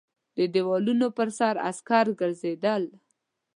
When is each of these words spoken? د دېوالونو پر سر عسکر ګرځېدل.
د 0.37 0.39
دېوالونو 0.53 1.07
پر 1.17 1.29
سر 1.37 1.55
عسکر 1.69 2.05
ګرځېدل. 2.19 2.83